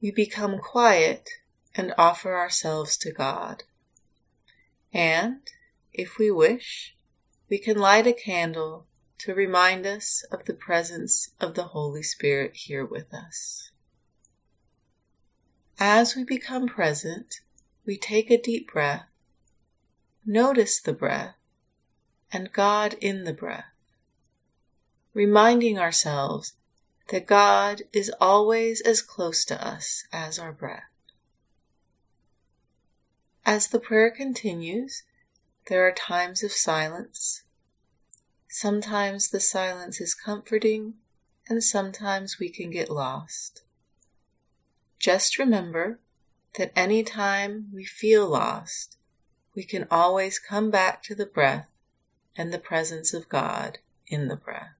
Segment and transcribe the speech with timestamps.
[0.00, 1.28] We become quiet
[1.74, 3.64] and offer ourselves to God.
[4.92, 5.40] And,
[5.92, 6.96] if we wish,
[7.48, 8.86] we can light a candle
[9.18, 13.70] to remind us of the presence of the Holy Spirit here with us.
[15.78, 17.40] As we become present,
[17.84, 19.06] we take a deep breath,
[20.24, 21.34] notice the breath,
[22.32, 23.72] and God in the breath,
[25.12, 26.54] reminding ourselves
[27.10, 30.84] that God is always as close to us as our breath.
[33.44, 35.02] As the prayer continues,
[35.66, 37.42] there are times of silence.
[38.48, 40.94] Sometimes the silence is comforting,
[41.48, 43.62] and sometimes we can get lost.
[45.00, 45.98] Just remember
[46.58, 48.98] that any time we feel lost,
[49.56, 51.70] we can always come back to the breath
[52.36, 54.79] and the presence of God in the breath.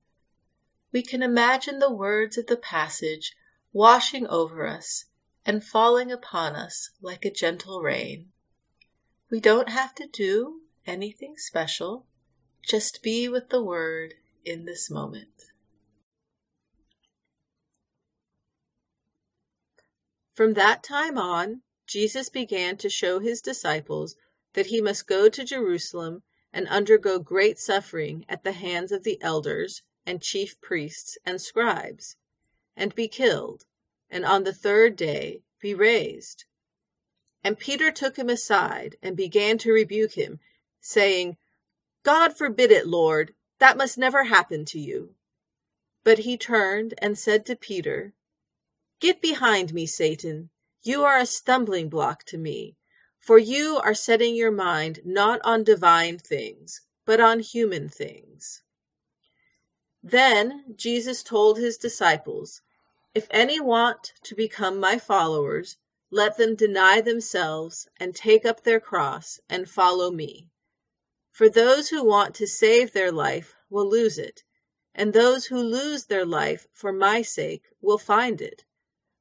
[0.91, 3.33] we can imagine the words of the passage
[3.71, 5.05] washing over us
[5.45, 8.29] and falling upon us like a gentle rain.
[9.29, 12.07] We don't have to do anything special,
[12.67, 15.29] just be with the Word in this moment.
[20.33, 24.15] From that time on, Jesus began to show his disciples
[24.53, 29.21] that he must go to Jerusalem and undergo great suffering at the hands of the
[29.21, 32.15] elders and chief priests and scribes,
[32.75, 33.65] and be killed,
[34.09, 36.45] and on the third day be raised.
[37.43, 40.39] And Peter took him aside and began to rebuke him,
[40.79, 41.37] saying,
[42.03, 45.15] God forbid it, Lord, that must never happen to you.
[46.03, 48.13] But he turned and said to Peter,
[48.99, 50.49] Get behind me, Satan.
[50.81, 52.75] You are a stumbling block to me,
[53.19, 58.63] for you are setting your mind not on divine things, but on human things.
[60.03, 62.61] Then Jesus told his disciples,
[63.13, 65.77] If any want to become my followers,
[66.09, 70.49] let them deny themselves and take up their cross and follow me.
[71.29, 74.43] For those who want to save their life will lose it,
[74.95, 78.65] and those who lose their life for my sake will find it.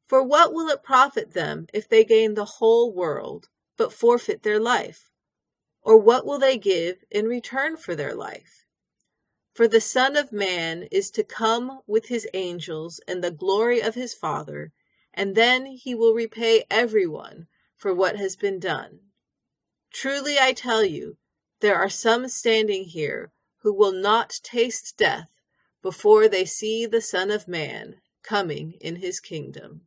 [0.06, 4.59] For what will it profit them if they gain the whole world, but forfeit their
[4.59, 5.10] life?
[5.83, 8.66] Or what will they give in return for their life?
[9.60, 13.95] For the Son of Man is to come with his angels in the glory of
[13.95, 14.72] his Father,
[15.12, 17.47] and then he will repay everyone
[17.77, 19.01] for what has been done.
[19.92, 21.18] Truly I tell you,
[21.59, 25.28] there are some standing here who will not taste death
[25.83, 29.86] before they see the Son of Man coming in his kingdom.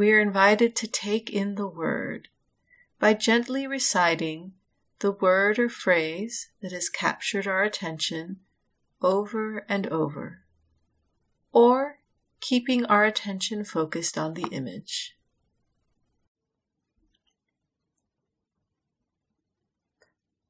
[0.00, 2.28] we are invited to take in the word
[2.98, 4.54] by gently reciting
[5.00, 8.40] the word or phrase that has captured our attention
[9.02, 10.38] over and over,
[11.52, 11.98] or
[12.40, 15.18] keeping our attention focused on the image.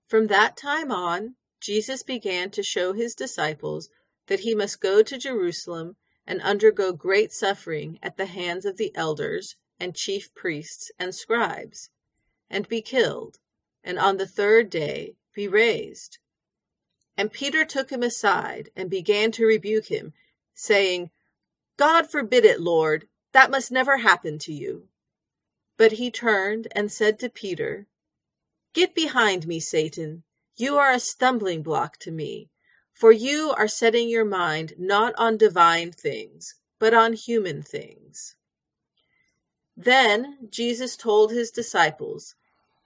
[0.07, 3.89] From that time on, Jesus began to show his disciples
[4.29, 5.97] that he must go to Jerusalem
[6.31, 11.91] and undergo great suffering at the hands of the elders and chief priests and scribes,
[12.49, 13.41] and be killed,
[13.83, 16.19] and on the third day be raised.
[17.17, 20.13] And Peter took him aside and began to rebuke him,
[20.55, 21.11] saying,
[21.77, 24.89] God forbid it, Lord, that must never happen to you.
[25.77, 27.89] But he turned and said to Peter,
[28.73, 30.23] Get behind me, Satan.
[30.55, 32.51] You are a stumbling block to me,
[33.01, 38.37] for you are setting your mind not on divine things, but on human things.
[39.75, 42.35] Then Jesus told his disciples,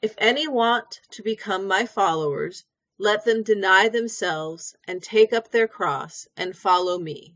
[0.01, 2.65] If any want to become my followers,
[2.97, 7.35] let them deny themselves and take up their cross and follow me.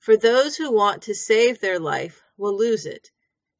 [0.00, 3.12] For those who want to save their life will lose it,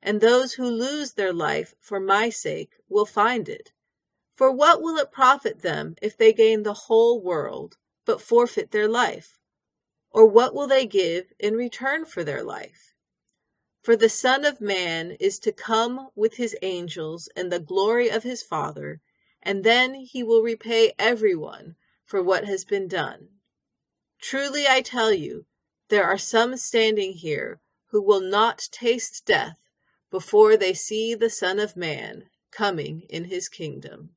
[0.02, 3.70] and those who lose their life for my sake will find it.
[4.34, 8.88] For what will it profit them if they gain the whole world, but forfeit their
[8.88, 9.38] life?
[10.10, 12.94] Or what will they give in return for their life?
[13.82, 18.22] For the Son of Man is to come with his angels in the glory of
[18.22, 19.00] his Father,
[19.42, 23.28] and then he will repay everyone for what has been done.
[24.20, 25.44] Truly I tell you,
[25.88, 29.58] there are some standing here who will not taste death
[30.10, 34.16] before they see the Son of Man coming in his kingdom.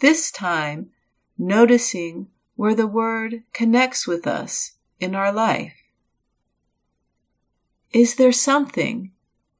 [0.00, 0.90] This time,
[1.36, 5.74] noticing where the word connects with us in our life.
[7.92, 9.12] Is there something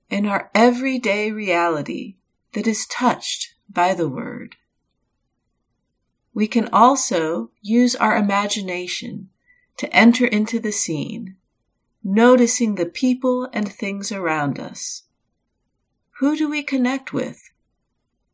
[0.08, 2.16] in our everyday reality
[2.52, 4.56] that is touched by the word?
[6.32, 9.28] We can also use our imagination
[9.76, 11.36] to enter into the scene,
[12.02, 15.02] noticing the people and things around us.
[16.18, 17.49] Who do we connect with?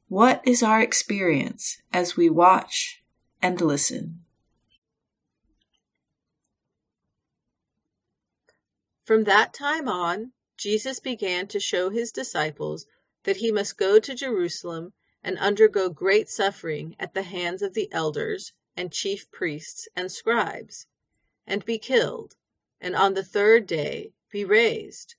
[0.08, 3.02] What is our experience as we watch
[3.42, 4.24] and listen?
[9.02, 12.86] From that time on, Jesus began to show his disciples
[13.24, 14.92] that he must go to Jerusalem
[15.24, 20.86] and undergo great suffering at the hands of the elders and chief priests and scribes,
[21.48, 22.36] and be killed,
[22.80, 25.16] and on the third day be raised.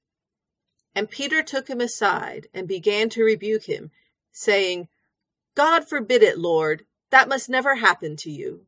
[0.96, 3.91] And Peter took him aside and began to rebuke him,
[4.38, 4.88] saying,
[5.56, 8.67] God forbid it, Lord, that must never happen to you.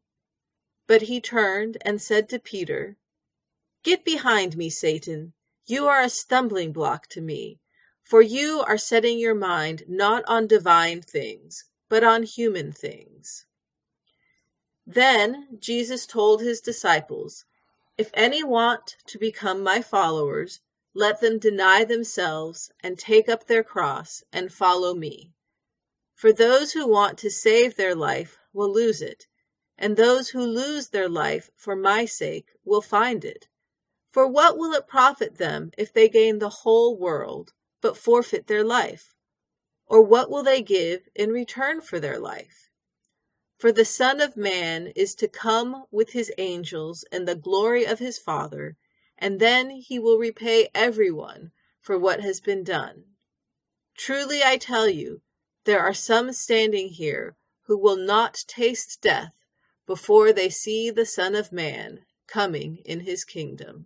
[0.87, 2.97] But he turned and said to Peter,
[3.83, 5.33] Get behind me, Satan.
[5.67, 7.59] You are a stumbling block to me,
[8.01, 13.45] for you are setting your mind not on divine things, but on human things.
[14.87, 17.45] Then Jesus told his disciples,
[17.95, 20.61] If any want to become my followers,
[20.95, 25.31] let them deny themselves and take up their cross and follow me.
[26.19, 29.25] For those who want to save their life will lose it,
[29.77, 33.47] and those who lose their life for my sake will find it.
[34.11, 38.65] For what will it profit them if they gain the whole world, but forfeit their
[38.65, 39.15] life?
[39.85, 42.69] Or what will they give in return for their life?
[43.55, 47.99] For the Son of Man is to come with his angels in the glory of
[47.99, 48.75] his Father,
[49.17, 53.05] and then he will repay everyone for what has been done.
[53.95, 55.21] Truly I tell you,
[55.69, 57.35] there are some standing here
[57.67, 59.35] who will not taste death
[59.85, 63.85] before they see the Son of Man coming in his kingdom.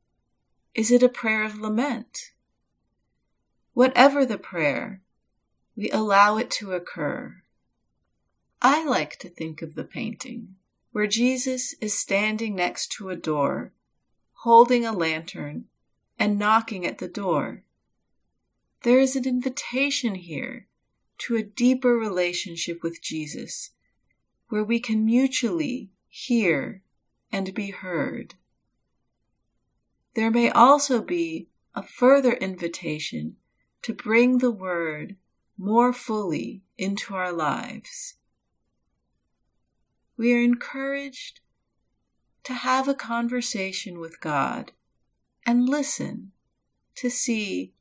[0.73, 2.31] Is it a prayer of lament?
[3.73, 5.01] Whatever the prayer,
[5.75, 7.43] we allow it to occur.
[8.61, 10.55] I like to think of the painting
[10.91, 13.71] where Jesus is standing next to a door,
[14.43, 15.65] holding a lantern,
[16.19, 17.63] and knocking at the door.
[18.83, 20.67] There is an invitation here
[21.19, 23.71] to a deeper relationship with Jesus,
[24.49, 26.81] where we can mutually hear
[27.31, 28.35] and be heard.
[30.13, 33.37] There may also be a further invitation
[33.81, 35.15] to bring the Word
[35.57, 38.15] more fully into our lives.
[40.17, 41.39] We are encouraged
[42.43, 44.71] to have a conversation with God
[45.45, 46.31] and listen
[46.95, 47.73] to see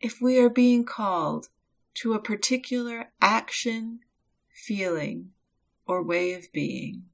[0.00, 1.48] if we are being called
[1.94, 4.00] to a particular action,
[4.52, 5.30] feeling,
[5.86, 7.09] or way of being.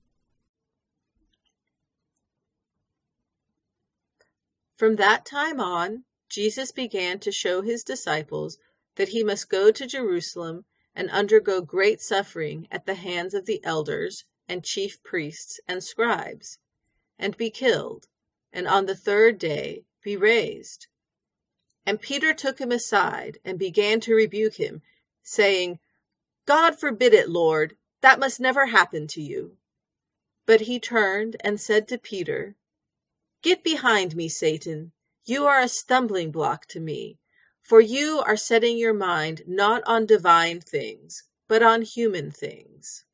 [4.77, 8.59] From that time on, Jesus began to show his disciples
[8.97, 13.65] that he must go to Jerusalem and undergo great suffering at the hands of the
[13.65, 16.59] elders and chief priests and scribes,
[17.19, 18.09] and be killed,
[18.53, 20.89] and on the third day be raised.
[21.87, 24.83] And Peter took him aside and began to rebuke him,
[25.23, 25.79] saying,
[26.45, 29.57] God forbid it, Lord, that must never happen to you.
[30.45, 32.57] But he turned and said to Peter,
[33.47, 34.91] Get behind me, Satan.
[35.25, 37.21] You are a stumbling block to me,
[37.63, 43.05] for you are setting your mind not on divine things, but on human things.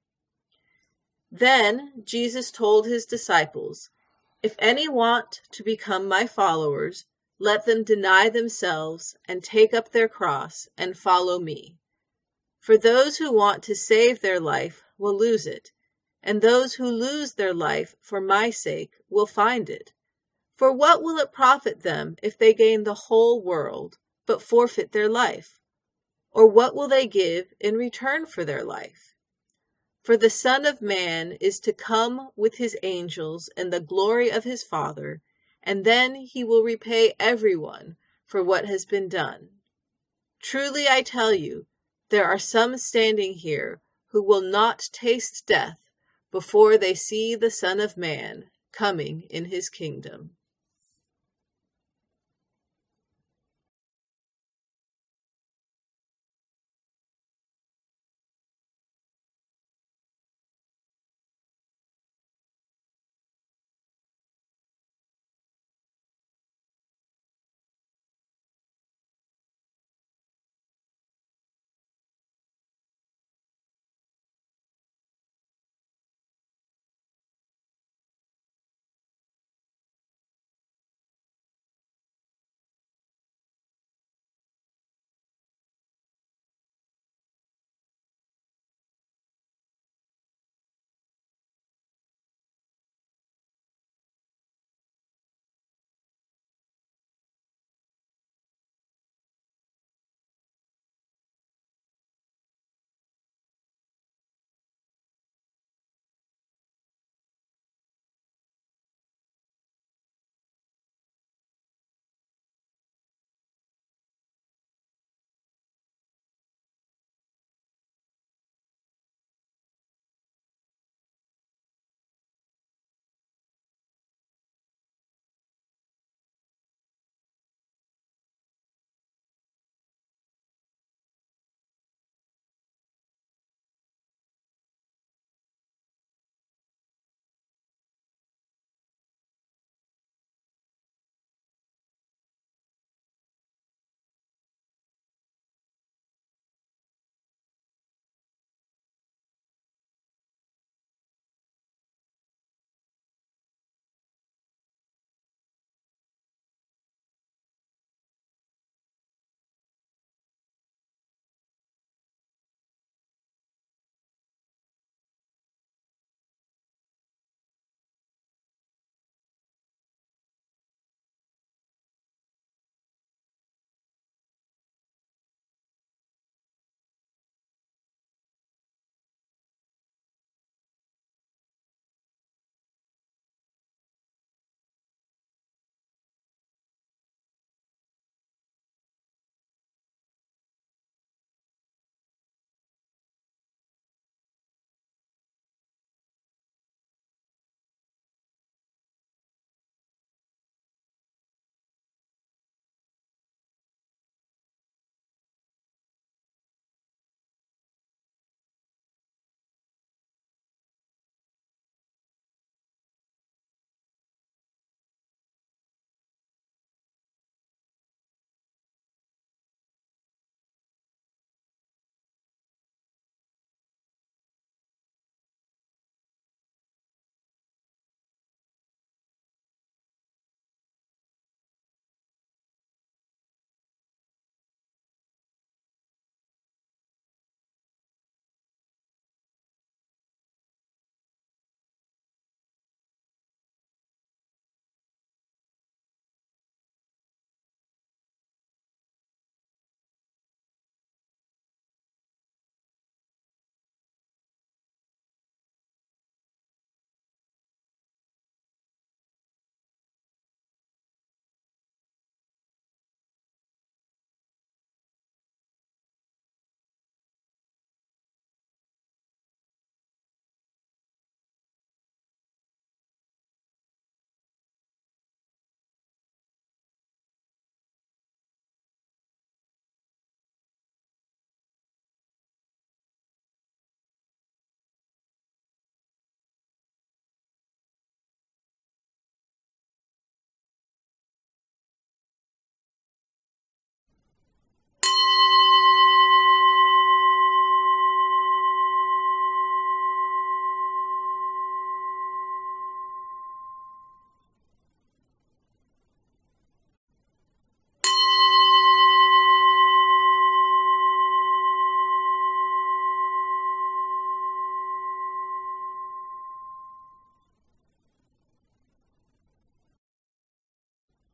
[1.30, 3.90] Then Jesus told his disciples,
[4.42, 7.04] If any want to become my followers,
[7.38, 11.76] let them deny themselves and take up their cross and follow me.
[12.58, 15.72] For those who want to save their life will lose it,
[16.22, 19.92] and those who lose their life for my sake will find it.
[20.62, 25.08] For what will it profit them if they gain the whole world, but forfeit their
[25.08, 25.58] life?
[26.30, 29.16] Or what will they give in return for their life?
[30.02, 34.44] For the Son of Man is to come with his angels in the glory of
[34.44, 35.20] his Father
[35.64, 39.48] and then he will repay everyone for what has been done.
[40.40, 41.66] Truly I tell you,
[42.10, 45.80] there are some standing here who will not taste death
[46.30, 50.36] before they see the Son of Man coming in his kingdom.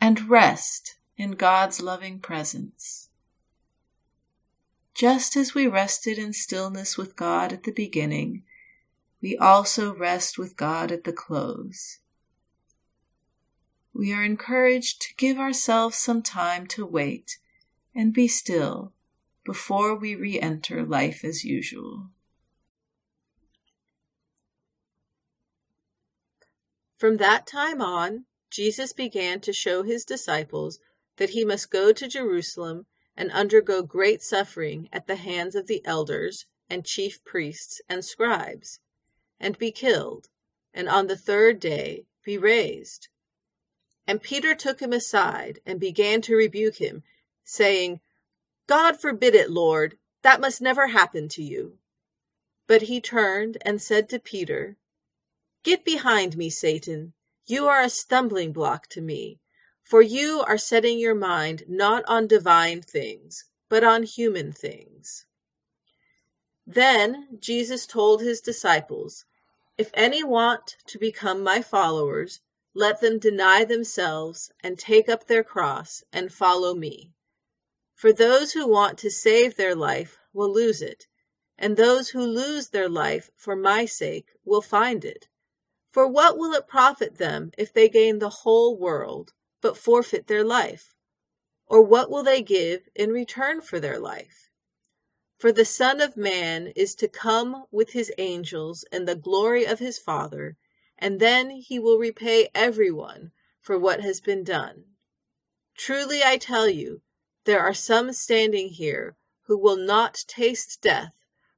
[0.00, 3.08] and rest in God's loving presence.
[4.94, 8.42] Just as we rested in stillness with God at the beginning,
[9.20, 11.98] we also rest with God at the close.
[13.92, 17.38] We are encouraged to give ourselves some time to wait
[17.94, 18.92] and be still
[19.44, 22.10] before we re enter life as usual.
[26.96, 30.78] From that time on, Jesus began to show his disciples
[31.16, 35.84] that he must go to Jerusalem and undergo great suffering at the hands of the
[35.84, 38.78] elders and chief priests and scribes,
[39.40, 40.28] and be killed,
[40.72, 43.08] and on the third day be raised.
[44.06, 47.02] And Peter took him aside and began to rebuke him,
[47.44, 48.00] saying,
[48.66, 51.78] God forbid it, Lord, that must never happen to you.
[52.66, 54.76] But he turned and said to Peter,
[55.62, 57.14] Get behind me, Satan.
[57.50, 59.40] You are a stumbling block to me,
[59.82, 65.24] for you are setting your mind not on divine things, but on human things.
[66.66, 69.24] Then Jesus told his disciples,
[69.78, 72.40] If any want to become my followers,
[72.74, 77.14] let them deny themselves and take up their cross and follow me.
[77.94, 81.06] For those who want to save their life will lose it,
[81.56, 85.28] and those who lose their life for my sake will find it.
[85.90, 90.44] For what will it profit them if they gain the whole world, but forfeit their
[90.44, 90.94] life?
[91.66, 94.50] Or what will they give in return for their life?
[95.38, 99.78] For the Son of Man is to come with his angels in the glory of
[99.78, 100.56] his Father,
[100.98, 104.84] and then he will repay everyone for what has been done.
[105.74, 107.02] Truly I tell you,
[107.44, 111.14] there are some standing here who will not taste death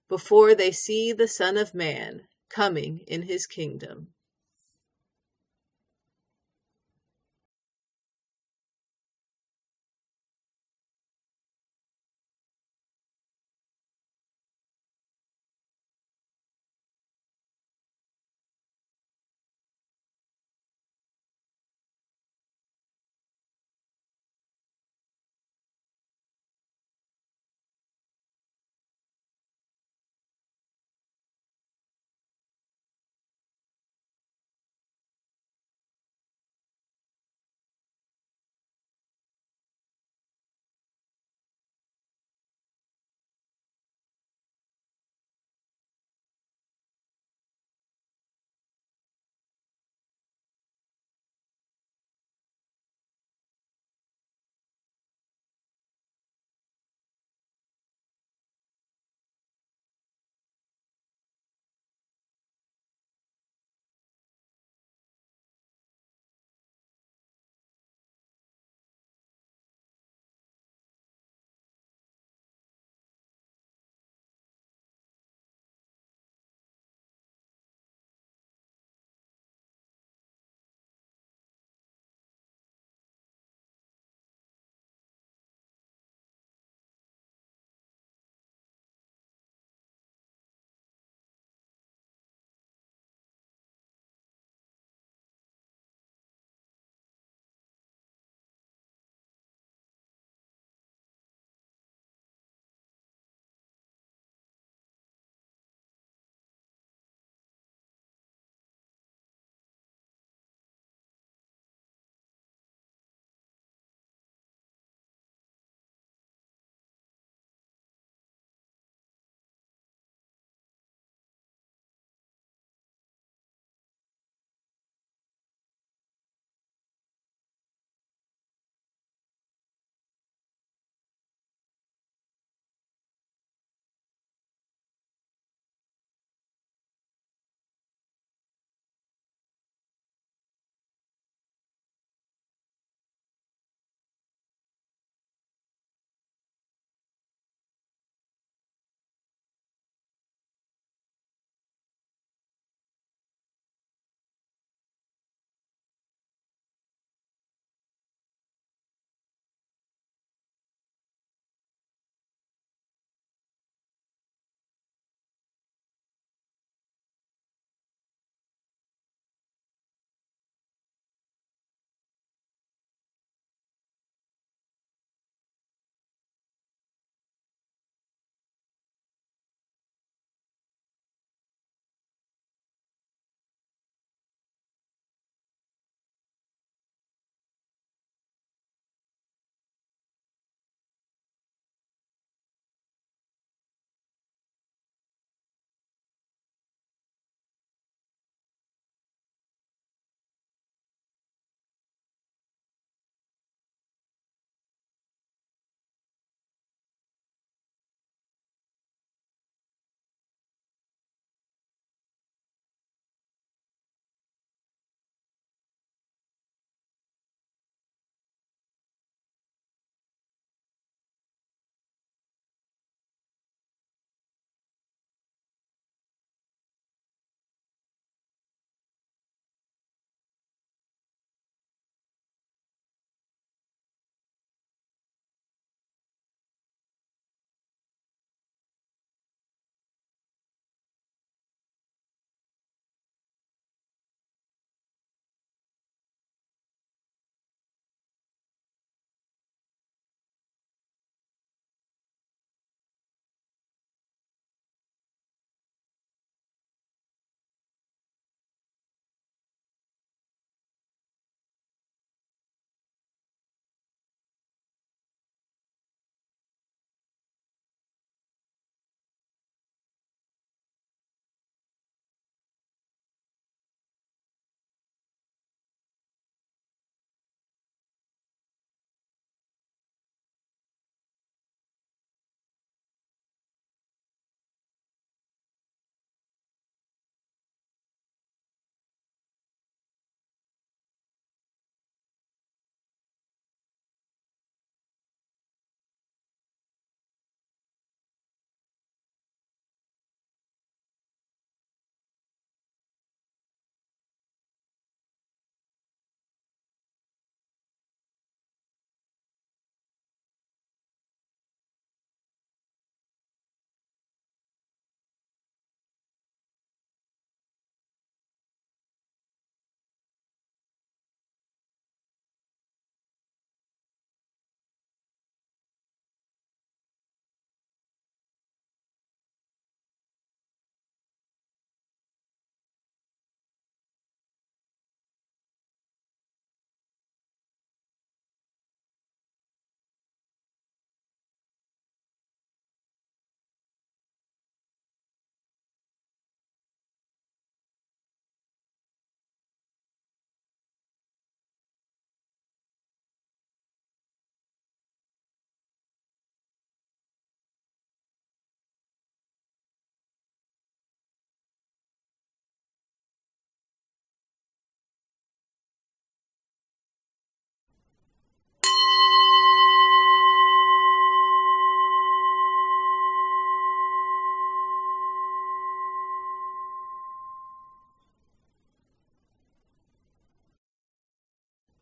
[0.09, 4.15] before they see the Son of Man coming in his kingdom.